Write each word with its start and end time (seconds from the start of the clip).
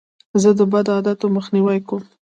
زه 0.41 0.49
د 0.59 0.61
بدو 0.71 0.91
عادتو 0.97 1.25
مخنیوی 1.37 1.79
کوم. 1.87 2.03